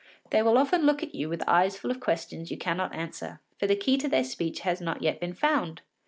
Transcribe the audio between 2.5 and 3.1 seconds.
cannot